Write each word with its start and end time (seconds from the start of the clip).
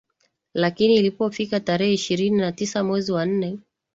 lakini 0.53 0.95
ilipofika 0.95 1.59
tarehe 1.59 1.93
ishirini 1.93 2.37
na 2.37 2.51
tisa 2.51 2.83
mwezi 2.83 3.11
wa 3.11 3.25
nne 3.25 3.59